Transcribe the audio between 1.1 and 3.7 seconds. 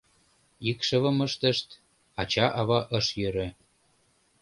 ыштышт— ача-ава ыш йӧрӧ.